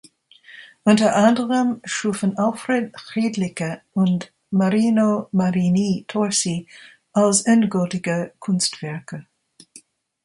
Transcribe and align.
Unter 0.83 1.15
anderem 1.15 1.79
schufen 1.85 2.35
Alfred 2.35 2.91
Hrdlicka 3.13 3.81
und 3.93 4.33
Marino 4.49 5.27
Marini 5.31 6.05
Torsi 6.07 6.67
als 7.13 7.41
endgültige 7.43 8.33
Kunstwerke. 8.39 9.27